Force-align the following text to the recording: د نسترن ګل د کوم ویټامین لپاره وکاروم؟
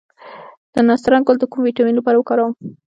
د 0.73 0.75
نسترن 0.87 1.21
ګل 1.27 1.37
د 1.39 1.43
کوم 1.51 1.59
ویټامین 1.63 1.95
لپاره 1.97 2.17
وکاروم؟ 2.17 2.53